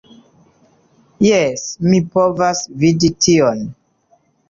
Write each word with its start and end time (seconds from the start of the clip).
Jes, 1.27 1.67
mi 1.91 2.01
povas 2.17 2.65
vidi 2.83 3.15
tion 3.27 3.65